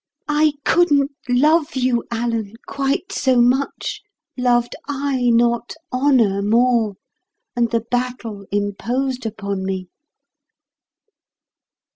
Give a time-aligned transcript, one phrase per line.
[0.27, 4.01] I couldn't love you, Alan, quite so much,
[4.35, 6.95] loved I not honour more,
[7.55, 9.89] and the battle imposed upon me."